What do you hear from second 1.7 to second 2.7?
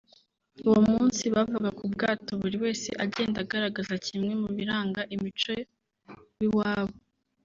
mu bwato buri